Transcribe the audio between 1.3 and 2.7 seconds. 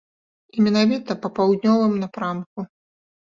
паўднёвым напрамку.